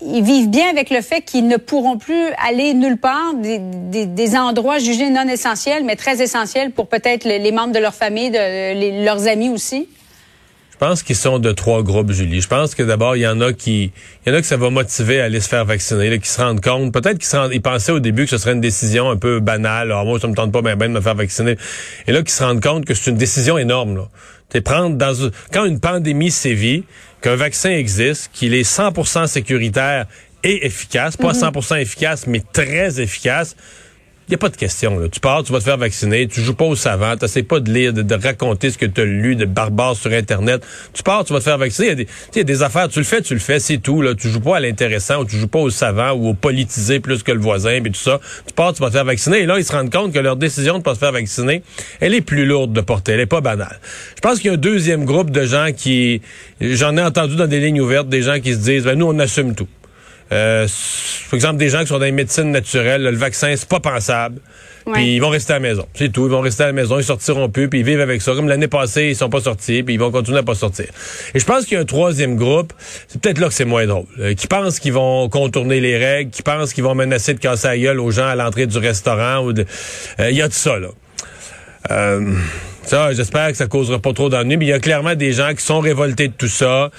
Ils 0.00 0.22
vivent 0.22 0.48
bien 0.48 0.68
avec 0.70 0.90
le 0.90 1.00
fait 1.00 1.22
qu'ils 1.22 1.48
ne 1.48 1.56
pourront 1.56 1.98
plus 1.98 2.26
aller 2.46 2.74
nulle 2.74 2.98
part, 2.98 3.34
des, 3.34 3.58
des- 3.58 4.06
des 4.06 4.36
endroits 4.36 4.78
jugés 4.78 5.10
non 5.10 5.28
essentiels, 5.28 5.84
mais 5.84 5.96
très 5.96 6.22
essentiels 6.22 6.70
pour 6.70 6.88
peut-être 6.88 7.24
le- 7.24 7.42
les 7.42 7.52
membres 7.52 7.72
de 7.72 7.78
leur 7.78 7.94
famille, 7.94 8.30
de, 8.30 9.04
leurs 9.04 9.26
amis 9.26 9.48
aussi? 9.48 9.88
Je 10.70 10.86
pense 10.86 11.02
qu'ils 11.02 11.16
sont 11.16 11.40
de 11.40 11.50
trois 11.50 11.82
groupes, 11.82 12.12
Julie. 12.12 12.40
Je 12.40 12.46
pense 12.46 12.76
que 12.76 12.84
d'abord, 12.84 13.16
il 13.16 13.22
y 13.22 13.26
en 13.26 13.40
a 13.40 13.52
qui, 13.52 13.90
il 14.24 14.28
y 14.28 14.32
en 14.32 14.38
a 14.38 14.40
que 14.40 14.46
ça 14.46 14.56
va 14.56 14.70
motiver 14.70 15.20
à 15.20 15.24
aller 15.24 15.40
se 15.40 15.48
faire 15.48 15.64
vacciner, 15.64 16.08
là, 16.08 16.18
qui 16.18 16.28
se 16.28 16.40
rendent 16.40 16.60
compte. 16.60 16.92
Peut-être 16.92 17.18
qu'ils 17.18 17.52
ils 17.52 17.60
pensaient 17.60 17.90
au 17.90 17.98
début 17.98 18.26
que 18.26 18.30
ce 18.30 18.38
serait 18.38 18.52
une 18.52 18.60
décision 18.60 19.10
un 19.10 19.16
peu 19.16 19.40
banale. 19.40 19.90
Alors, 19.90 20.04
moi, 20.04 20.20
ça 20.20 20.28
me 20.28 20.34
tente 20.34 20.52
pas 20.52 20.62
bien 20.62 20.76
ben 20.76 20.88
de 20.88 20.94
me 20.96 21.00
faire 21.00 21.16
vacciner. 21.16 21.56
Et 22.06 22.12
là, 22.12 22.20
qu'ils 22.20 22.30
se 22.30 22.44
rendent 22.44 22.62
compte 22.62 22.84
que 22.84 22.94
c'est 22.94 23.10
une 23.10 23.16
décision 23.16 23.58
énorme, 23.58 23.96
là. 23.96 24.60
Prendre 24.60 24.96
dans, 24.96 25.14
quand 25.52 25.64
une 25.64 25.80
pandémie 25.80 26.30
sévit, 26.30 26.84
qu'un 27.20 27.36
vaccin 27.36 27.70
existe, 27.70 28.30
qu'il 28.32 28.54
est 28.54 28.68
100% 28.68 29.26
sécuritaire 29.26 30.06
et 30.44 30.66
efficace, 30.66 31.16
pas 31.16 31.32
100% 31.32 31.80
efficace, 31.80 32.26
mais 32.26 32.42
très 32.52 33.00
efficace. 33.00 33.56
Il 34.28 34.32
n'y 34.32 34.34
a 34.34 34.38
pas 34.38 34.50
de 34.50 34.56
question. 34.56 34.98
Là. 34.98 35.08
Tu 35.08 35.20
pars, 35.20 35.42
tu 35.42 35.52
vas 35.52 35.58
te 35.58 35.64
faire 35.64 35.78
vacciner, 35.78 36.28
tu 36.28 36.42
joues 36.42 36.52
pas 36.52 36.66
au 36.66 36.76
savant, 36.76 37.16
tu 37.16 37.24
n'essaies 37.24 37.42
pas 37.42 37.60
de 37.60 37.72
lire, 37.72 37.94
de, 37.94 38.14
raconter 38.14 38.70
ce 38.70 38.76
que 38.76 38.84
tu 38.84 39.00
as 39.00 39.06
lu 39.06 39.36
de 39.36 39.46
barbare 39.46 39.96
sur 39.96 40.12
Internet. 40.12 40.62
Tu 40.92 41.02
pars, 41.02 41.24
tu 41.24 41.32
vas 41.32 41.38
te 41.38 41.44
faire 41.44 41.56
vacciner. 41.56 41.88
Il 41.88 42.36
y, 42.36 42.40
a 42.40 42.44
des- 42.44 42.62
affaires, 42.62 42.90
tu 42.90 42.98
le 42.98 43.06
fais, 43.06 43.22
tu 43.22 43.32
le 43.32 43.40
fais, 43.40 43.58
c'est 43.58 43.78
tout. 43.78 44.02
Là. 44.02 44.14
Tu 44.14 44.28
joues 44.28 44.40
pas 44.40 44.58
à 44.58 44.60
l'intéressant 44.60 45.22
ou 45.22 45.24
tu 45.24 45.38
joues 45.38 45.48
pas 45.48 45.60
au 45.60 45.70
savant 45.70 46.12
ou 46.12 46.28
au 46.28 46.34
politisé 46.34 47.00
plus 47.00 47.22
que 47.22 47.32
le 47.32 47.40
voisin, 47.40 47.80
puis 47.80 47.90
tout 47.90 48.00
ça. 48.00 48.20
Tu 48.46 48.52
pars, 48.52 48.74
tu 48.74 48.82
vas 48.82 48.88
te 48.88 48.92
faire 48.92 49.06
vacciner. 49.06 49.38
Et 49.38 49.46
là, 49.46 49.58
ils 49.58 49.64
se 49.64 49.72
rendent 49.72 49.90
compte 49.90 50.12
que 50.12 50.18
leur 50.18 50.36
décision 50.36 50.76
de 50.76 50.82
pas 50.82 50.94
se 50.94 50.98
faire 50.98 51.12
vacciner, 51.12 51.62
elle 52.00 52.12
est 52.12 52.20
plus 52.20 52.44
lourde 52.44 52.74
de 52.74 52.82
porter, 52.82 53.12
elle 53.12 53.20
est 53.20 53.26
pas 53.26 53.40
banale. 53.40 53.80
Je 54.14 54.20
pense 54.20 54.40
qu'il 54.40 54.48
y 54.48 54.50
a 54.50 54.54
un 54.54 54.58
deuxième 54.58 55.06
groupe 55.06 55.30
de 55.30 55.46
gens 55.46 55.68
qui... 55.74 56.20
J'en 56.60 56.98
ai 56.98 57.02
entendu 57.02 57.36
dans 57.36 57.46
des 57.46 57.60
lignes 57.60 57.80
ouvertes, 57.80 58.10
des 58.10 58.20
gens 58.20 58.40
qui 58.40 58.52
se 58.52 58.58
disent, 58.58 58.84
ben, 58.84 58.98
nous, 58.98 59.06
on 59.06 59.18
assume 59.20 59.54
tout. 59.54 59.68
Euh, 60.32 60.66
par 61.30 61.34
exemple, 61.34 61.56
des 61.56 61.68
gens 61.70 61.80
qui 61.80 61.86
sont 61.86 61.98
dans 61.98 62.04
les 62.04 62.12
médecines 62.12 62.50
naturelles, 62.50 63.02
le 63.02 63.16
vaccin, 63.16 63.54
c'est 63.56 63.68
pas 63.68 63.80
pensable. 63.80 64.40
Puis 64.94 65.16
ils 65.16 65.18
vont 65.20 65.28
rester 65.28 65.52
à 65.52 65.56
la 65.56 65.60
maison. 65.60 65.86
C'est 65.94 66.10
tout. 66.10 66.24
Ils 66.26 66.30
vont 66.30 66.40
rester 66.40 66.62
à 66.62 66.66
la 66.66 66.72
maison, 66.72 66.98
ils 66.98 67.04
sortiront 67.04 67.50
plus, 67.50 67.68
puis 67.68 67.80
ils 67.80 67.84
vivent 67.84 68.00
avec 68.00 68.22
ça. 68.22 68.32
Comme 68.34 68.48
l'année 68.48 68.68
passée, 68.68 69.08
ils 69.08 69.16
sont 69.16 69.28
pas 69.28 69.40
sortis, 69.42 69.82
puis 69.82 69.94
ils 69.94 70.00
vont 70.00 70.10
continuer 70.10 70.38
à 70.38 70.42
pas 70.42 70.54
sortir. 70.54 70.86
Et 71.34 71.38
je 71.38 71.44
pense 71.44 71.66
qu'il 71.66 71.74
y 71.74 71.76
a 71.76 71.80
un 71.82 71.84
troisième 71.84 72.36
groupe, 72.36 72.72
c'est 73.06 73.20
peut-être 73.20 73.38
là 73.38 73.48
que 73.48 73.54
c'est 73.54 73.66
moins 73.66 73.84
drôle, 73.86 74.06
euh, 74.18 74.32
qui 74.34 74.46
pensent 74.46 74.80
qu'ils 74.80 74.94
vont 74.94 75.28
contourner 75.28 75.80
les 75.80 75.98
règles, 75.98 76.30
qui 76.30 76.42
pensent 76.42 76.72
qu'ils 76.72 76.84
vont 76.84 76.94
menacer 76.94 77.34
de 77.34 77.38
casser 77.38 77.68
la 77.68 77.76
gueule 77.78 78.00
aux 78.00 78.10
gens 78.10 78.26
à 78.28 78.34
l'entrée 78.34 78.66
du 78.66 78.78
restaurant. 78.78 79.40
ou 79.44 79.52
de- 79.52 79.66
Euh, 80.20 80.30
Il 80.30 80.36
y 80.36 80.42
a 80.42 80.48
tout 80.48 80.54
ça, 80.54 80.78
là. 80.78 80.88
Euh, 81.90 82.32
ça, 82.82 83.12
j'espère 83.12 83.48
que 83.50 83.56
ça 83.58 83.66
causera 83.66 83.98
pas 83.98 84.12
trop 84.14 84.28
d'ennuis, 84.30 84.56
mais 84.56 84.64
il 84.66 84.68
y 84.68 84.72
a 84.72 84.78
clairement 84.80 85.14
des 85.14 85.32
gens 85.32 85.52
qui 85.54 85.62
sont 85.64 85.80
révoltés 85.80 86.28
de 86.28 86.32
tout 86.32 86.48
ça, 86.48 86.90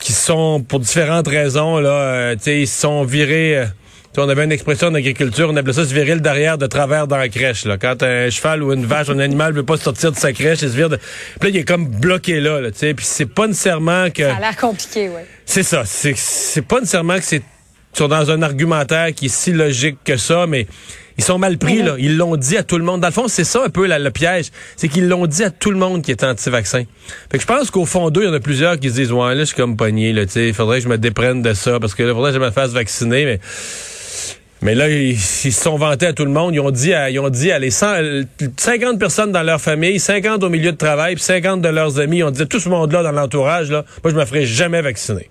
qui 0.00 0.12
sont, 0.12 0.62
pour 0.66 0.80
différentes 0.80 1.28
raisons, 1.28 1.78
là, 1.78 1.90
euh, 1.90 2.34
tu 2.34 2.42
sais, 2.42 2.60
ils 2.62 2.68
se 2.68 2.80
sont 2.80 3.04
virés... 3.04 3.58
euh, 3.58 3.66
on 4.16 4.28
avait 4.28 4.44
une 4.44 4.52
expression 4.52 4.88
en 4.88 4.94
agriculture, 4.94 5.48
on 5.50 5.56
appelait 5.56 5.72
ça 5.72 5.84
se 5.84 5.94
virer 5.94 6.14
le 6.14 6.20
derrière 6.20 6.58
de 6.58 6.66
travers 6.66 7.06
dans 7.06 7.16
la 7.16 7.28
crèche. 7.28 7.64
Là. 7.64 7.78
Quand 7.78 8.02
un 8.02 8.28
cheval 8.28 8.62
ou 8.62 8.72
une 8.72 8.84
vache, 8.84 9.08
un 9.08 9.20
animal 9.20 9.52
veut 9.52 9.62
pas 9.62 9.76
sortir 9.76 10.10
de 10.10 10.16
sa 10.16 10.32
crèche, 10.32 10.62
il 10.62 10.70
se 10.70 10.76
vire 10.76 10.88
de... 10.88 10.96
Puis 10.96 11.48
là, 11.48 11.48
il 11.50 11.56
est 11.58 11.64
comme 11.64 11.86
bloqué 11.86 12.40
là, 12.40 12.60
là 12.60 12.70
tu 12.72 12.78
sais. 12.78 12.92
Puis 12.92 13.06
c'est 13.06 13.32
pas 13.32 13.46
nécessairement 13.46 14.10
que... 14.10 14.24
Ça 14.24 14.36
a 14.36 14.40
l'air 14.40 14.56
compliqué, 14.56 15.08
oui. 15.08 15.22
C'est 15.46 15.62
ça. 15.62 15.84
C'est, 15.86 16.14
c'est 16.16 16.62
pas 16.62 16.80
nécessairement 16.80 17.18
que 17.18 17.24
c'est 17.24 17.42
sont 17.98 18.08
dans 18.08 18.30
un 18.30 18.42
argumentaire 18.42 19.12
qui 19.14 19.26
est 19.26 19.34
si 19.34 19.52
logique 19.52 19.98
que 20.04 20.16
ça, 20.16 20.46
mais 20.46 20.66
ils 21.18 21.24
sont 21.24 21.38
mal 21.38 21.58
pris, 21.58 21.82
là. 21.82 21.96
Ils 21.98 22.16
l'ont 22.16 22.36
dit 22.36 22.56
à 22.56 22.62
tout 22.62 22.78
le 22.78 22.84
monde. 22.84 23.02
Dans 23.02 23.08
le 23.08 23.12
fond, 23.12 23.28
c'est 23.28 23.44
ça 23.44 23.62
un 23.64 23.68
peu 23.68 23.86
le 23.86 24.10
piège. 24.10 24.46
C'est 24.76 24.88
qu'ils 24.88 25.06
l'ont 25.06 25.26
dit 25.26 25.44
à 25.44 25.50
tout 25.50 25.70
le 25.70 25.76
monde 25.76 26.00
qui 26.02 26.12
était 26.12 26.24
anti-vaccin. 26.24 26.84
Fait 27.30 27.36
que 27.36 27.42
je 27.42 27.46
pense 27.46 27.70
qu'au 27.70 27.84
fond 27.84 28.08
d'eux, 28.08 28.22
il 28.22 28.28
y 28.28 28.30
en 28.30 28.32
a 28.32 28.40
plusieurs 28.40 28.78
qui 28.78 28.88
se 28.88 28.94
disent, 28.94 29.12
ouais, 29.12 29.34
là, 29.34 29.40
je 29.40 29.46
suis 29.46 29.56
comme 29.56 29.76
pogné, 29.76 30.14
là, 30.14 30.24
tu 30.24 30.32
sais, 30.32 30.48
il 30.48 30.54
faudrait 30.54 30.78
que 30.78 30.84
je 30.84 30.88
me 30.88 30.96
déprenne 30.96 31.42
de 31.42 31.52
ça, 31.52 31.78
parce 31.78 31.94
que 31.94 32.04
là, 32.04 32.14
faudrait 32.14 32.30
que 32.30 32.38
je 32.38 32.42
me 32.42 32.50
fasse 32.50 32.70
vacciner, 32.70 33.24
mais... 33.26 33.40
Mais 34.62 34.74
là, 34.74 34.90
ils, 34.90 35.18
se 35.18 35.50
sont 35.50 35.76
vantés 35.76 36.06
à 36.06 36.12
tout 36.12 36.24
le 36.26 36.30
monde. 36.30 36.54
Ils 36.54 36.60
ont 36.60 36.70
dit 36.70 36.92
à, 36.92 37.08
ils 37.08 37.18
ont 37.18 37.30
dit 37.30 37.50
à 37.50 37.58
les 37.58 37.70
100, 37.70 37.86
euh, 37.86 38.22
50 38.58 38.98
personnes 38.98 39.32
dans 39.32 39.42
leur 39.42 39.58
famille, 39.58 39.98
50 39.98 40.42
au 40.44 40.50
milieu 40.50 40.72
de 40.72 40.76
travail, 40.76 41.14
puis 41.14 41.24
50 41.24 41.62
de 41.62 41.68
leurs 41.68 41.98
amis. 41.98 42.18
Ils 42.18 42.24
ont 42.24 42.30
dit 42.30 42.42
à 42.42 42.46
tout 42.46 42.60
ce 42.60 42.68
monde-là 42.68 43.02
dans 43.02 43.12
l'entourage, 43.12 43.70
là, 43.70 43.86
moi, 44.04 44.12
je 44.12 44.16
me 44.18 44.24
ferai 44.26 44.44
jamais 44.44 44.82
vacciner. 44.82 45.30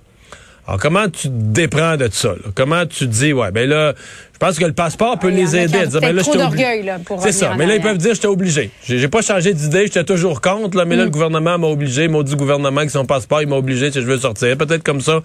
Alors, 0.70 0.80
comment 0.80 1.10
tu 1.10 1.24
te 1.30 1.34
déprends 1.34 1.98
de 1.98 2.08
ça? 2.12 2.30
là? 2.30 2.52
Comment 2.54 2.86
tu 2.86 3.08
dis, 3.08 3.34
ouais, 3.34 3.50
ben 3.52 3.68
là, 3.68 3.94
je 4.34 4.38
pense 4.38 4.60
que 4.60 4.66
le 4.66 4.74
passeport 4.74 5.18
peut 5.18 5.32
y 5.32 5.36
les 5.36 5.56
aider 5.58 5.80
à 5.80 5.86
dire, 5.88 6.00
ben 6.00 6.16
là, 6.16 6.22
trop 6.22 6.34
j'étais 6.34 6.44
obli- 6.46 6.50
d'orgueil, 6.50 6.84
là, 6.84 7.00
pour 7.04 7.22
C'est 7.24 7.32
ça. 7.32 7.56
Mais 7.58 7.66
là, 7.66 7.76
ils 7.76 7.82
peuvent 7.82 7.98
dire, 7.98 8.14
j'étais 8.14 8.28
obligé. 8.28 8.70
J'ai 8.88 9.08
pas 9.08 9.22
changé 9.24 9.54
d'idée, 9.56 9.86
j'étais 9.88 10.04
toujours 10.04 10.42
contre, 10.42 10.78
là, 10.78 10.86
mais 10.86 10.96
Mm. 10.96 11.00
là, 11.00 11.04
le 11.06 11.10
gouvernement 11.10 11.58
m'a 11.58 11.68
obligé, 11.68 12.04
il 12.04 12.12
m'a 12.12 12.22
dit 12.22 12.36
gouvernement 12.36 12.86
que 12.86 12.92
son 12.92 13.06
passeport, 13.06 13.42
il 13.42 13.48
m'a 13.48 13.56
obligé 13.56 13.92
si 13.92 14.00
je 14.00 14.06
veux 14.06 14.20
sortir. 14.20 14.56
Peut-être 14.58 14.84
comme 14.84 15.02
ça. 15.02 15.22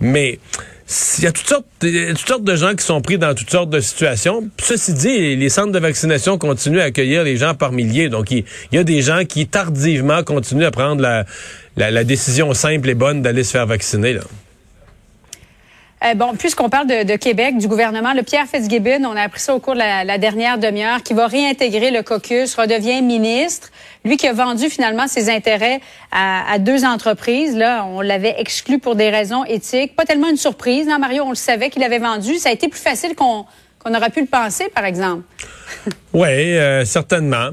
Mais, 0.00 0.40
il 1.18 1.24
y 1.24 1.26
a 1.28 1.30
toutes 1.32 1.46
sortes, 1.46 1.66
toutes 1.78 2.28
sortes 2.28 2.42
de 2.42 2.56
gens 2.56 2.74
qui 2.74 2.84
sont 2.84 3.00
pris 3.00 3.16
dans 3.16 3.32
toutes 3.32 3.50
sortes 3.50 3.70
de 3.70 3.78
situations. 3.78 4.48
Ceci 4.60 4.92
dit, 4.92 5.36
les 5.36 5.48
centres 5.50 5.70
de 5.70 5.78
vaccination 5.78 6.36
continuent 6.36 6.80
à 6.80 6.84
accueillir 6.86 7.22
les 7.22 7.36
gens 7.36 7.54
par 7.54 7.70
milliers. 7.70 8.08
Donc, 8.08 8.32
il, 8.32 8.44
il 8.72 8.76
y 8.76 8.78
a 8.78 8.82
des 8.82 9.00
gens 9.02 9.24
qui 9.24 9.46
tardivement 9.46 10.24
continuent 10.24 10.64
à 10.64 10.72
prendre 10.72 11.00
la, 11.00 11.26
la, 11.76 11.92
la 11.92 12.02
décision 12.02 12.52
simple 12.54 12.88
et 12.88 12.94
bonne 12.96 13.22
d'aller 13.22 13.44
se 13.44 13.52
faire 13.52 13.66
vacciner. 13.68 14.14
Là. 14.14 14.22
Euh, 16.02 16.14
bon, 16.14 16.34
puisqu'on 16.34 16.70
parle 16.70 16.86
de, 16.86 17.02
de 17.02 17.16
Québec, 17.16 17.58
du 17.58 17.68
gouvernement, 17.68 18.14
le 18.14 18.22
Pierre 18.22 18.46
Fitzgibbon, 18.46 19.04
on 19.04 19.16
a 19.16 19.22
appris 19.22 19.40
ça 19.40 19.54
au 19.54 19.58
cours 19.58 19.74
de 19.74 19.78
la, 19.78 20.02
la 20.04 20.16
dernière 20.16 20.56
demi-heure, 20.58 21.02
qui 21.02 21.12
va 21.12 21.26
réintégrer 21.26 21.90
le 21.90 22.02
caucus, 22.02 22.54
redevient 22.54 23.02
ministre. 23.02 23.68
Lui 24.04 24.16
qui 24.16 24.26
a 24.26 24.32
vendu 24.32 24.70
finalement 24.70 25.08
ses 25.08 25.28
intérêts 25.28 25.80
à, 26.10 26.50
à 26.50 26.58
deux 26.58 26.86
entreprises, 26.86 27.54
là, 27.54 27.84
on 27.84 28.00
l'avait 28.00 28.34
exclu 28.38 28.78
pour 28.78 28.96
des 28.96 29.10
raisons 29.10 29.44
éthiques. 29.44 29.94
Pas 29.94 30.04
tellement 30.06 30.30
une 30.30 30.38
surprise, 30.38 30.86
non, 30.86 30.98
Mario, 30.98 31.24
on 31.24 31.30
le 31.30 31.34
savait 31.34 31.68
qu'il 31.68 31.82
avait 31.82 31.98
vendu. 31.98 32.36
Ça 32.36 32.48
a 32.48 32.52
été 32.52 32.68
plus 32.68 32.80
facile 32.80 33.14
qu'on 33.14 33.44
qu'on 33.82 33.94
aurait 33.94 34.10
pu 34.10 34.20
le 34.20 34.26
penser, 34.26 34.68
par 34.74 34.84
exemple. 34.84 35.22
Oui, 36.12 36.28
euh, 36.28 36.84
certainement. 36.84 37.50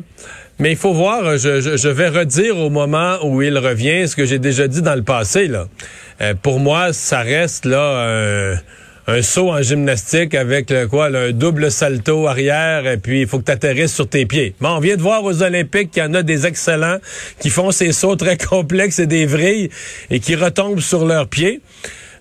Mais 0.60 0.72
il 0.72 0.78
faut 0.78 0.92
voir, 0.92 1.24
euh, 1.24 1.38
je, 1.38 1.62
je, 1.62 1.78
je 1.78 1.88
vais 1.88 2.10
redire 2.10 2.58
au 2.58 2.70
moment 2.70 3.18
où 3.24 3.42
il 3.42 3.58
revient 3.58 4.08
ce 4.08 4.16
que 4.16 4.26
j'ai 4.26 4.40
déjà 4.40 4.68
dit 4.68 4.82
dans 4.82 4.96
le 4.96 5.04
passé. 5.04 5.48
Là. 5.48 5.68
Euh, 6.22 6.34
pour 6.42 6.60
moi, 6.60 6.94
ça 6.94 7.22
reste 7.22 7.66
là 7.66 8.08
un, 8.08 8.60
un 9.08 9.22
saut 9.22 9.52
en 9.52 9.62
gymnastique 9.62 10.36
avec 10.36 10.70
le, 10.70 10.88
quoi, 10.88 11.08
un 11.08 11.32
double 11.32 11.72
salto 11.72 12.28
arrière 12.28 12.86
et 12.86 12.98
puis 12.98 13.22
il 13.22 13.28
faut 13.28 13.40
que 13.40 13.52
tu 13.52 13.88
sur 13.88 14.10
tes 14.10 14.26
pieds. 14.26 14.54
Bon, 14.60 14.70
on 14.70 14.80
vient 14.80 14.98
de 14.98 15.02
voir 15.02 15.24
aux 15.24 15.44
Olympiques 15.44 15.92
qu'il 15.92 16.04
y 16.04 16.06
en 16.06 16.14
a 16.14 16.24
des 16.24 16.46
excellents 16.46 16.98
qui 17.40 17.50
font 17.50 17.72
ces 17.72 17.94
sauts 17.94 18.18
très 18.18 18.38
complexes 18.50 19.00
et 19.00 19.08
des 19.08 19.26
vrilles 19.26 19.70
et 20.10 20.20
qui 20.20 20.36
retombent 20.36 20.82
sur 20.82 21.06
leurs 21.06 21.28
pieds. 21.28 21.62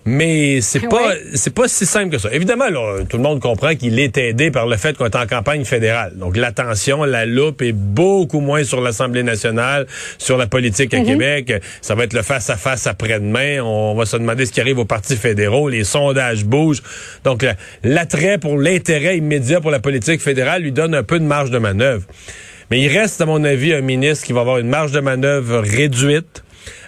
Mais 0.09 0.61
c'est 0.61 0.79
pas 0.89 1.09
Ouais. 1.09 1.21
c'est 1.35 1.53
pas 1.53 1.67
si 1.67 1.85
simple 1.85 2.11
que 2.11 2.17
ça. 2.17 2.29
Évidemment, 2.31 2.69
là, 2.69 3.03
tout 3.09 3.17
le 3.17 3.23
monde 3.23 3.41
comprend 3.41 3.75
qu'il 3.75 3.99
est 3.99 4.17
aidé 4.17 4.51
par 4.51 4.65
le 4.65 4.77
fait 4.77 4.97
qu'on 4.97 5.05
est 5.05 5.15
en 5.17 5.27
campagne 5.27 5.65
fédérale. 5.65 6.13
Donc 6.15 6.37
l'attention, 6.37 7.03
la 7.03 7.25
loupe 7.25 7.61
est 7.61 7.73
beaucoup 7.73 8.39
moins 8.39 8.63
sur 8.63 8.79
l'Assemblée 8.79 9.23
nationale, 9.23 9.85
sur 10.17 10.37
la 10.37 10.47
politique 10.47 10.93
à 10.93 11.01
Québec. 11.01 11.53
Ça 11.81 11.93
va 11.93 12.05
être 12.05 12.13
le 12.13 12.21
face 12.21 12.49
à 12.49 12.55
face 12.55 12.87
après-demain. 12.87 13.61
On 13.61 13.95
va 13.95 14.05
se 14.05 14.15
demander 14.15 14.45
ce 14.45 14.53
qui 14.53 14.61
arrive 14.61 14.79
aux 14.79 14.85
partis 14.85 15.17
fédéraux. 15.17 15.67
Les 15.67 15.83
sondages 15.83 16.45
bougent. 16.45 16.81
Donc 17.25 17.43
la- 17.43 17.55
l'attrait 17.83 18.37
pour 18.37 18.57
l'intérêt 18.57 19.17
immédiat 19.17 19.59
pour 19.59 19.71
la 19.71 19.79
politique 19.79 20.21
fédérale 20.21 20.61
lui 20.63 20.71
donne 20.71 20.95
un 20.95 21.03
peu 21.03 21.19
de 21.19 21.25
marge 21.25 21.51
de 21.51 21.57
manœuvre. 21.57 22.05
Mais 22.71 22.79
il 22.81 22.87
reste, 22.89 23.19
à 23.21 23.25
mon 23.25 23.43
avis, 23.43 23.73
un 23.73 23.81
ministre 23.81 24.25
qui 24.25 24.33
va 24.33 24.41
avoir 24.41 24.57
une 24.57 24.67
marge 24.69 24.91
de 24.93 24.99
manœuvre 24.99 25.59
réduite 25.59 26.43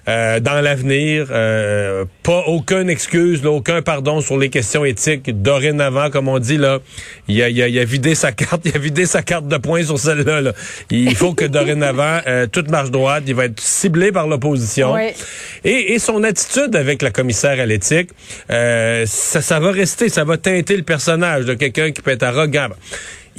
euh, 0.08 0.40
dans 0.40 0.62
l'avenir. 0.62 1.28
Euh, 1.32 2.06
pas 2.24 2.44
aucune 2.48 2.90
excuse, 2.90 3.46
aucun 3.46 3.82
pardon 3.82 4.22
sur 4.22 4.38
les 4.38 4.50
questions 4.50 4.86
éthiques. 4.86 5.42
Dorénavant, 5.42 6.10
comme 6.10 6.28
on 6.28 6.40
dit, 6.40 6.58
là, 6.58 6.80
il 7.28 7.42
a, 7.42 7.50
il 7.50 7.80
a, 7.80 7.84
vidé 7.84 8.16
sa 8.16 8.32
carte, 8.34 8.62
il 8.66 8.76
a 8.76 8.80
vidé 8.80 9.06
sa 9.06 9.22
carte 9.22 9.48
de 9.48 9.58
points 9.58 9.84
sur 9.84 10.00
celle-là. 10.00 10.42
Là. 10.42 10.54
Il 10.90 11.16
faut 11.16 11.34
que 11.34 11.46
dorénavant, 11.46 12.20
euh, 12.28 12.48
toute 12.48 12.70
marche 12.70 12.92
droite, 12.92 13.24
il 13.28 13.36
va 13.36 13.46
être 13.46 13.60
ciblé 13.60 14.12
par 14.12 14.28
l'opposition. 14.28 14.98
Et, 14.98 15.94
et, 15.94 16.00
son 16.00 16.24
attitude 16.24 16.76
avec 16.76 17.02
la 17.02 17.12
commissaire 17.12 17.60
à 17.60 17.66
l'éthique, 17.66 18.10
ça, 18.48 19.42
ça 19.42 19.60
va 19.60 19.72
rester, 19.72 20.10
ça 20.10 20.24
va 20.24 20.38
teinter 20.38 20.78
le 20.78 20.84
personnage 20.84 21.46
de 21.46 21.54
quelqu'un 21.54 21.92
qui 21.92 22.02
peut 22.02 22.12
être 22.12 22.24
arrogant. 22.24 22.70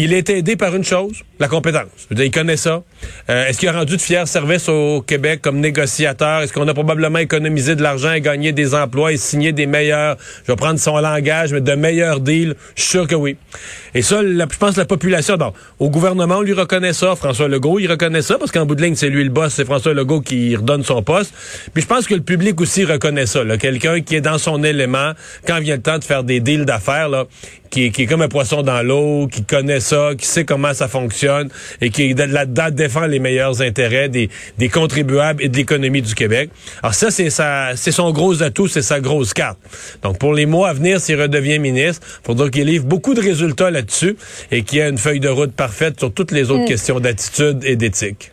Il 0.02 0.14
est 0.14 0.31
aidé 0.31 0.57
par 0.57 0.75
une 0.75 0.83
chose, 0.83 1.23
la 1.38 1.47
compétence. 1.47 2.09
il 2.11 2.31
connaît 2.31 2.57
ça. 2.57 2.83
Euh, 3.29 3.47
est-ce 3.47 3.59
qu'il 3.59 3.69
a 3.69 3.73
rendu 3.73 3.97
de 3.99 4.00
fiers 4.00 4.25
services 4.25 4.67
au 4.71 5.02
Québec 5.02 5.40
comme 5.43 5.61
négociateur? 5.61 6.43
Est-ce 6.50 6.59
qu'on 6.59 6.66
a 6.66 6.75
probablement 6.75 7.21
économisé 7.21 7.76
de 7.76 7.83
l'argent 7.85 8.12
et 8.12 8.21
gagné 8.21 8.50
des 8.50 8.75
emplois 8.75 9.12
et 9.12 9.16
signé 9.16 9.52
des 9.52 9.66
meilleurs, 9.66 10.16
je 10.45 10.50
vais 10.50 10.57
prendre 10.57 10.80
son 10.80 10.99
langage, 10.99 11.52
mais 11.52 11.61
de 11.61 11.73
meilleurs 11.75 12.19
deals? 12.19 12.57
Je 12.75 12.83
suis 12.83 12.90
sûr 12.90 13.07
que 13.07 13.14
oui. 13.14 13.37
Et 13.95 14.02
ça, 14.02 14.21
je 14.21 14.59
pense 14.59 14.75
que 14.75 14.80
la 14.80 14.85
population, 14.85 15.37
bon, 15.37 15.52
au 15.78 15.90
gouvernement, 15.90 16.38
on 16.38 16.42
lui 16.42 16.52
reconnaît 16.52 16.92
ça. 16.92 17.14
François 17.14 17.47
Legault, 17.47 17.78
il 17.78 17.88
reconnaît 17.88 18.23
ça 18.23 18.37
parce 18.37 18.50
qu'en 18.50 18.66
bout 18.66 18.75
de 18.75 18.83
ligne, 18.83 18.97
c'est 18.97 19.11
lui 19.11 19.23
le 19.23 19.30
boss, 19.30 19.54
c'est 19.54 19.64
François 19.64 19.95
Legault 19.95 20.23
qui 20.23 20.57
redonne 20.57 20.83
son 20.83 21.04
poste. 21.04 21.33
Puis 21.73 21.85
je 21.85 21.87
pense 21.87 22.09
que 22.09 22.14
le 22.14 22.21
public 22.21 22.61
aussi 22.61 22.85
reconnaît 22.85 23.26
ça. 23.26 23.45
Quelqu'un 23.57 24.00
qui 24.00 24.16
est 24.16 24.21
dans 24.21 24.38
son 24.38 24.64
élément, 24.64 25.12
quand 25.47 25.61
vient 25.61 25.76
le 25.76 25.83
temps 25.83 25.99
de 25.99 26.04
faire 26.04 26.25
des 26.25 26.40
deals 26.40 26.64
d'affaires, 26.64 27.26
qui 27.71 27.87
est, 27.87 27.91
qui 27.91 28.03
est 28.03 28.07
comme 28.07 28.23
un 28.23 28.29
poisson 28.29 28.62
dans 28.62 28.83
l'eau, 28.83 29.29
qui 29.29 29.45
connaît 29.45 29.81
ça, 29.81 30.11
qui 30.19 30.27
sait 30.27 30.45
comment 30.45 30.75
ça 30.75 30.89
fonctionne 30.89 31.49
et 31.81 31.91
qui 31.91 32.12
là-dedans 32.15 32.71
défend 32.71 33.07
les 33.07 33.19
meilleurs 33.19 33.62
intérêts 33.62 34.09
des, 34.09 34.29
des 34.59 34.69
contribuables 34.69 35.43
et 35.43 35.49
de 35.49 35.57
l'économie 35.57 36.03
du 36.03 36.15
Québec. 36.15 36.50
Alors 36.83 36.95
ça, 36.95 37.11
c'est 37.11 37.31
sa, 37.31 37.77
c'est 37.77 37.93
son 37.93 38.11
gros 38.11 38.43
atout, 38.43 38.69
c'est 38.69 38.83
sa 38.83 39.00
grosse 39.00 39.33
carte. 39.33 39.59
Donc 40.03 40.19
pour 40.19 40.35
les 40.35 40.47
mois 40.47 40.71
à 40.71 40.73
venir, 40.73 41.00
s'il 41.00 41.21
redevient 41.21 41.59
ministre, 41.59 42.07
il 42.23 42.27
faudra 42.27 42.50
qu'il 42.50 42.65
livre 42.65 42.85
beaucoup 42.85 43.15
de 43.15 43.21
résultats 43.21 43.71
là-dessus 43.71 44.17
et 44.50 44.62
qu'il 44.62 44.79
y 44.79 44.81
ait 44.81 44.89
une 44.89 44.99
feuille 44.99 45.21
de 45.21 45.29
route 45.29 45.53
parfaite 45.53 45.99
sur 45.99 46.12
toutes 46.12 46.33
les 46.33 46.50
autres 46.50 46.65
mm. 46.65 46.69
questions 46.69 47.00
d'attitude 47.00 47.65
et 47.65 47.77
d'éthique. 47.77 48.33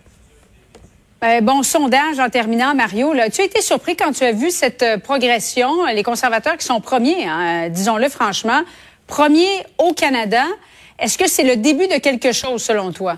Euh, 1.23 1.41
bon 1.41 1.63
sondage 1.63 2.19
en 2.19 2.29
terminant, 2.29 2.75
Mario. 2.75 3.11
Là, 3.11 3.31
tu 3.31 3.41
as 3.41 3.45
été 3.45 3.61
surpris 3.61 3.95
quand 3.95 4.11
tu 4.11 4.23
as 4.23 4.33
vu 4.33 4.51
cette 4.51 4.83
euh, 4.83 4.97
progression, 4.99 5.85
les 5.85 6.03
conservateurs 6.03 6.57
qui 6.57 6.65
sont 6.65 6.79
premiers, 6.79 7.25
hein, 7.27 7.69
disons-le 7.69 8.07
franchement, 8.07 8.61
Premier 9.07 9.65
au 9.77 9.93
Canada. 9.93 10.43
Est-ce 10.99 11.17
que 11.17 11.27
c'est 11.29 11.43
le 11.43 11.57
début 11.57 11.87
de 11.87 11.99
quelque 11.99 12.31
chose 12.31 12.61
selon 12.61 12.91
toi? 12.91 13.17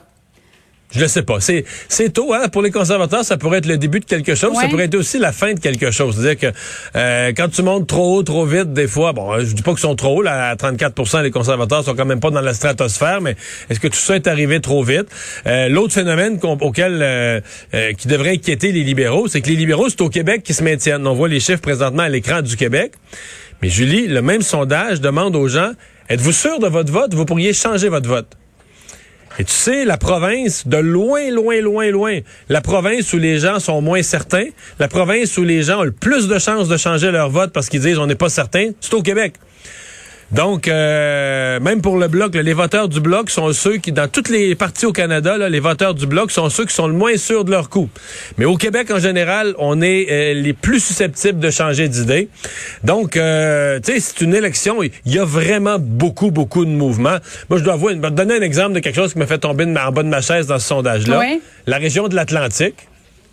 Je 0.91 0.99
le 0.99 1.07
sais 1.07 1.21
pas. 1.21 1.39
C'est 1.39 1.65
c'est 1.87 2.11
tôt 2.11 2.33
hein? 2.33 2.47
pour 2.49 2.63
les 2.63 2.71
conservateurs, 2.71 3.23
ça 3.23 3.37
pourrait 3.37 3.59
être 3.59 3.67
le 3.67 3.77
début 3.77 3.99
de 3.99 4.05
quelque 4.05 4.33
chose, 4.33 4.55
ça 4.59 4.67
pourrait 4.67 4.85
être 4.85 4.95
aussi 4.95 5.19
la 5.19 5.31
fin 5.31 5.53
de 5.53 5.59
quelque 5.59 5.91
chose. 5.91 6.15
C'est-à-dire 6.15 6.51
que 6.51 6.57
euh, 6.95 7.31
quand 7.37 7.47
tu 7.49 7.61
montes 7.61 7.87
trop 7.87 8.17
haut, 8.17 8.23
trop 8.23 8.45
vite, 8.45 8.73
des 8.73 8.87
fois, 8.87 9.13
bon, 9.13 9.39
je 9.39 9.53
dis 9.53 9.61
pas 9.61 9.71
qu'ils 9.71 9.81
sont 9.81 9.95
trop 9.95 10.17
hauts, 10.17 10.21
là, 10.23 10.49
à 10.49 10.55
34% 10.55 11.21
les 11.21 11.29
conservateurs 11.29 11.83
sont 11.83 11.93
quand 11.93 12.05
même 12.05 12.19
pas 12.19 12.31
dans 12.31 12.41
la 12.41 12.55
stratosphère, 12.55 13.21
mais 13.21 13.35
est-ce 13.69 13.79
que 13.79 13.87
tout 13.87 13.99
ça 13.99 14.15
est 14.15 14.25
arrivé 14.25 14.61
trop 14.61 14.81
vite? 14.81 15.07
Euh, 15.45 15.69
L'autre 15.69 15.93
phénomène 15.93 16.39
auquel 16.43 16.99
euh, 17.01 17.39
qui 17.95 18.07
devrait 18.07 18.31
inquiéter 18.31 18.71
les 18.71 18.83
libéraux, 18.83 19.27
c'est 19.27 19.41
que 19.41 19.49
les 19.49 19.55
libéraux 19.55 19.89
c'est 19.89 20.01
au 20.01 20.09
Québec 20.09 20.41
qui 20.41 20.55
se 20.55 20.63
maintiennent. 20.63 21.05
On 21.05 21.13
voit 21.13 21.27
les 21.27 21.39
chiffres 21.39 21.61
présentement 21.61 22.03
à 22.03 22.09
l'écran 22.09 22.41
du 22.41 22.55
Québec. 22.55 22.93
Mais 23.61 23.69
Julie, 23.69 24.07
le 24.07 24.21
même 24.21 24.41
sondage 24.41 25.01
demande 25.01 25.35
aux 25.35 25.47
gens, 25.47 25.71
êtes-vous 26.09 26.31
sûr 26.31 26.59
de 26.59 26.67
votre 26.67 26.91
vote? 26.91 27.13
Vous 27.13 27.25
pourriez 27.25 27.53
changer 27.53 27.89
votre 27.89 28.07
vote. 28.07 28.37
Et 29.37 29.45
tu 29.45 29.53
sais, 29.53 29.85
la 29.85 29.97
province, 29.97 30.67
de 30.67 30.77
loin, 30.77 31.29
loin, 31.29 31.61
loin, 31.61 31.91
loin, 31.91 32.19
la 32.49 32.61
province 32.61 33.13
où 33.13 33.17
les 33.17 33.39
gens 33.39 33.59
sont 33.59 33.81
moins 33.81 34.01
certains, 34.01 34.47
la 34.79 34.87
province 34.87 35.37
où 35.37 35.43
les 35.43 35.63
gens 35.63 35.81
ont 35.81 35.83
le 35.83 35.91
plus 35.91 36.27
de 36.27 36.39
chances 36.39 36.67
de 36.67 36.77
changer 36.77 37.11
leur 37.11 37.29
vote 37.29 37.53
parce 37.53 37.69
qu'ils 37.69 37.79
disent 37.79 37.99
on 37.99 38.07
n'est 38.07 38.15
pas 38.15 38.29
certain, 38.29 38.71
c'est 38.81 38.93
au 38.93 39.01
Québec. 39.01 39.35
Donc, 40.31 40.67
euh, 40.67 41.59
même 41.59 41.81
pour 41.81 41.97
le 41.97 42.07
bloc, 42.07 42.35
les 42.35 42.53
voteurs 42.53 42.87
du 42.87 42.99
bloc 42.99 43.29
sont 43.29 43.51
ceux 43.51 43.77
qui, 43.77 43.91
dans 43.91 44.07
toutes 44.07 44.29
les 44.29 44.53
parties 44.55 44.85
au 44.85 44.91
Canada, 44.91 45.49
les 45.49 45.59
voteurs 45.59 45.95
du 45.95 46.05
bloc 46.05 46.31
sont 46.31 46.49
ceux 46.49 46.65
qui 46.65 46.73
sont 46.73 46.87
le 46.87 46.93
moins 46.93 47.17
sûrs 47.17 47.45
de 47.45 47.51
leur 47.51 47.69
coup. 47.69 47.89
Mais 48.37 48.45
au 48.45 48.55
Québec, 48.55 48.91
en 48.91 48.99
général, 48.99 49.55
on 49.57 49.81
est 49.81 50.07
euh, 50.09 50.33
les 50.33 50.53
plus 50.53 50.79
susceptibles 50.79 51.39
de 51.39 51.49
changer 51.49 51.87
d'idée. 51.87 52.29
Donc, 52.83 53.17
euh, 53.17 53.79
tu 53.83 53.93
sais, 53.93 53.99
c'est 53.99 54.21
une 54.21 54.35
élection. 54.35 54.83
Il 54.83 54.91
y 55.05 55.19
a 55.19 55.25
vraiment 55.25 55.77
beaucoup, 55.79 56.29
beaucoup 56.29 56.65
de 56.65 56.71
mouvements. 56.71 57.17
Moi, 57.49 57.59
je 57.59 57.63
dois 57.63 57.73
avouer, 57.73 57.95
je 57.95 57.99
vais 57.99 58.11
donner 58.11 58.35
un 58.35 58.41
exemple 58.41 58.73
de 58.73 58.79
quelque 58.79 58.95
chose 58.95 59.13
qui 59.13 59.19
m'a 59.19 59.27
fait 59.27 59.39
tomber 59.39 59.65
en 59.65 59.91
bas 59.91 60.03
de 60.03 60.09
ma 60.09 60.21
chaise 60.21 60.47
dans 60.47 60.59
ce 60.59 60.67
sondage-là. 60.67 61.21
La 61.65 61.77
région 61.77 62.07
de 62.07 62.15
l'Atlantique 62.15 62.87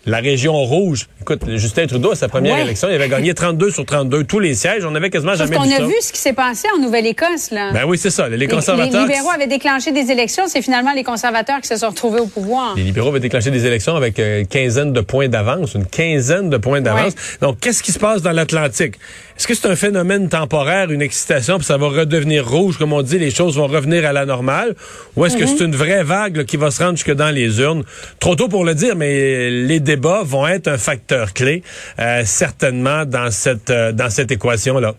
la 0.06 0.18
région 0.18 0.54
rouge. 0.54 1.08
Écoute, 1.20 1.42
Justin 1.56 1.86
Trudeau, 1.86 2.12
à 2.12 2.14
sa 2.14 2.28
première 2.28 2.58
élection, 2.58 2.88
il 2.88 2.94
avait 2.94 3.08
gagné 3.08 3.34
32 3.34 3.70
sur 3.70 3.84
32, 3.84 4.24
tous 4.24 4.38
les 4.38 4.54
sièges. 4.54 4.84
On 4.84 4.94
avait 4.94 5.10
quasiment 5.10 5.34
jamais 5.34 5.58
vu 5.58 5.68
ça. 5.68 5.80
On 5.80 5.84
a 5.84 5.86
vu 5.86 5.94
ce 6.00 6.12
qui 6.12 6.20
s'est 6.20 6.32
passé 6.32 6.68
en 6.76 6.80
Nouvelle-Écosse, 6.80 7.50
là. 7.50 7.72
Ben 7.72 7.84
oui, 7.86 7.98
c'est 7.98 8.10
ça. 8.10 8.28
Les, 8.28 8.46
conservateurs. 8.46 9.06
Les 9.06 9.12
libéraux 9.12 9.30
avaient 9.30 9.48
déclenché 9.48 9.90
des 9.90 10.12
élections. 10.12 10.44
C'est 10.46 10.62
finalement 10.62 10.92
les 10.94 11.02
conservateurs 11.02 11.60
qui 11.60 11.68
se 11.68 11.76
sont 11.76 11.88
retrouvés 11.88 12.20
au 12.20 12.26
pouvoir. 12.26 12.74
Les 12.76 12.84
libéraux 12.84 13.08
avaient 13.08 13.20
déclenché 13.20 13.50
des 13.50 13.66
élections 13.66 13.96
avec 13.96 14.18
euh, 14.20 14.40
une 14.40 14.46
quinzaine 14.46 14.92
de 14.92 15.00
points 15.00 15.28
d'avance. 15.28 15.74
Une 15.74 15.86
quinzaine 15.86 16.50
de 16.50 16.56
points 16.56 16.80
d'avance. 16.80 17.14
Donc, 17.40 17.58
qu'est-ce 17.60 17.82
qui 17.82 17.92
se 17.92 17.98
passe 17.98 18.22
dans 18.22 18.32
l'Atlantique? 18.32 18.94
Est-ce 19.36 19.46
que 19.46 19.54
c'est 19.54 19.68
un 19.68 19.76
phénomène 19.76 20.28
temporaire, 20.28 20.90
une 20.90 21.02
excitation, 21.02 21.58
puis 21.58 21.66
ça 21.66 21.76
va 21.76 21.88
redevenir 21.88 22.48
rouge, 22.48 22.78
comme 22.78 22.94
on 22.94 23.02
dit, 23.02 23.18
les 23.18 23.30
choses 23.30 23.56
vont 23.56 23.66
revenir 23.66 24.06
à 24.06 24.12
la 24.12 24.24
normale? 24.24 24.74
Ou 25.16 25.26
est-ce 25.26 25.36
que 25.36 25.42
mhm. 25.42 25.48
c'est 25.48 25.64
une 25.64 25.76
vraie 25.76 26.04
vague 26.04 26.44
qui 26.44 26.56
va 26.56 26.70
se 26.70 26.82
rendre 26.82 26.96
jusque 26.96 27.12
dans 27.12 27.30
les 27.30 27.60
urnes? 27.60 27.82
Trop 28.18 28.34
tôt 28.36 28.48
pour 28.48 28.64
le 28.64 28.74
dire, 28.74 28.96
mais 28.96 29.50
les 29.50 29.80
débats 29.96 30.22
vont 30.22 30.46
être 30.46 30.68
un 30.68 30.78
facteur 30.78 31.32
clé, 31.32 31.62
euh, 31.98 32.22
certainement, 32.24 33.04
dans 33.04 33.30
cette, 33.30 33.70
euh, 33.70 33.92
dans 33.92 34.10
cette 34.10 34.30
équation-là. 34.30 34.94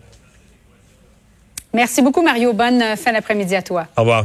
Merci 1.72 2.02
beaucoup, 2.02 2.22
Mario. 2.22 2.52
Bonne 2.52 2.96
fin 2.96 3.12
d'après-midi 3.12 3.54
à 3.54 3.62
toi. 3.62 3.86
Au 3.96 4.00
revoir. 4.00 4.24